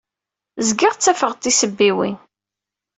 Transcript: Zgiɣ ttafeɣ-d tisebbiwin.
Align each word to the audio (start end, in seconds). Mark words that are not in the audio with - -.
Zgiɣ 0.67 0.93
ttafeɣ-d 0.95 1.41
tisebbiwin. 1.43 2.17